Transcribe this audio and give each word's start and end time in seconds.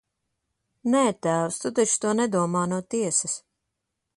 Nē, 0.93 1.01
tēvs, 1.27 1.59
to 1.65 1.71
taču 1.81 1.99
tu 2.07 2.15
nedomā 2.21 2.65
no 2.73 2.81
tiesas! 2.95 3.37